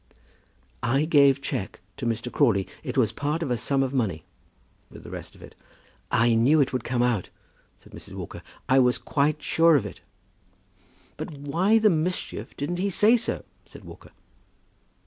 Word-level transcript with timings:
"I 0.81 1.05
gave 1.05 1.43
cheque 1.43 1.79
to 1.97 2.07
Mr. 2.07 2.31
Crawley. 2.31 2.67
It 2.81 2.97
was 2.97 3.11
part 3.11 3.43
of 3.43 3.51
a 3.51 3.55
sum 3.55 3.83
of 3.83 3.93
money," 3.93 4.23
with 4.89 5.03
the 5.03 5.11
rest 5.11 5.35
of 5.35 5.43
it. 5.43 5.53
"I 6.09 6.33
knew 6.33 6.59
it 6.59 6.73
would 6.73 6.83
come 6.83 7.03
out," 7.03 7.29
said 7.77 7.93
Mrs. 7.93 8.15
Walker. 8.15 8.41
"I 8.67 8.79
was 8.79 8.97
quite 8.97 9.43
sure 9.43 9.75
of 9.75 9.85
it." 9.85 10.01
"But 11.17 11.29
why 11.33 11.77
the 11.77 11.91
mischief 11.91 12.57
didn't 12.57 12.79
he 12.79 12.89
say 12.89 13.15
so?" 13.15 13.45
said 13.67 13.83
Walker. 13.85 14.09